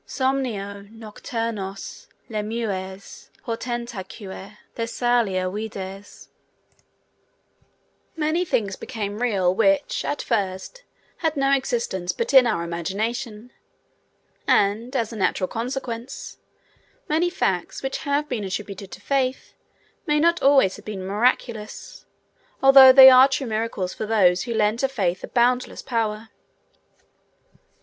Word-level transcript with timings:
'Somnio 0.03 0.89
nocturnos 0.89 2.07
lemures 2.27 3.29
portentaque 3.43 4.49
Thessalia 4.73 5.47
vides'. 5.47 6.29
Many 8.15 8.43
things 8.43 8.75
become 8.75 9.19
real 9.21 9.53
which, 9.53 10.03
at 10.03 10.23
first, 10.23 10.81
had 11.17 11.37
no 11.37 11.51
existence 11.51 12.13
but 12.13 12.33
in 12.33 12.47
our 12.47 12.63
imagination, 12.63 13.51
and, 14.47 14.95
as 14.95 15.13
a 15.13 15.15
natural 15.15 15.47
consequence, 15.47 16.37
many 17.07 17.29
facts 17.29 17.83
which 17.83 17.99
have 17.99 18.27
been 18.27 18.43
attributed 18.43 18.89
to 18.93 19.01
Faith 19.01 19.53
may 20.07 20.19
not 20.19 20.41
always 20.41 20.77
have 20.77 20.85
been 20.85 21.05
miraculous, 21.05 22.07
although 22.63 22.91
they 22.91 23.11
are 23.11 23.27
true 23.27 23.45
miracles 23.45 23.93
for 23.93 24.07
those 24.07 24.45
who 24.45 24.53
lend 24.55 24.79
to 24.79 24.87
Faith 24.87 25.23
a 25.23 25.27
boundless 25.27 25.83
power. 25.83 26.29